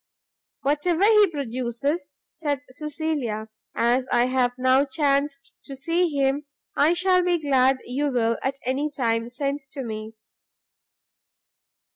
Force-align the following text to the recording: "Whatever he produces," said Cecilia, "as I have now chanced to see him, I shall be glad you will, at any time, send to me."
"Whatever 0.63 1.03
he 1.03 1.29
produces," 1.29 2.09
said 2.31 2.61
Cecilia, 2.71 3.49
"as 3.75 4.07
I 4.11 4.25
have 4.25 4.53
now 4.57 4.83
chanced 4.83 5.53
to 5.65 5.75
see 5.75 6.09
him, 6.17 6.47
I 6.75 6.93
shall 6.95 7.23
be 7.23 7.37
glad 7.37 7.77
you 7.85 8.09
will, 8.11 8.39
at 8.41 8.57
any 8.65 8.89
time, 8.89 9.29
send 9.29 9.59
to 9.69 9.83
me." 9.83 10.13